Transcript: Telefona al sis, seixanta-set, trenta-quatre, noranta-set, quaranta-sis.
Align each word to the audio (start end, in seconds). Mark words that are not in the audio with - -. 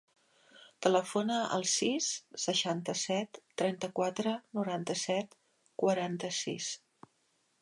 Telefona 0.85 1.35
al 1.57 1.65
sis, 1.73 2.07
seixanta-set, 2.45 3.39
trenta-quatre, 3.63 4.37
noranta-set, 4.61 5.41
quaranta-sis. 5.85 6.77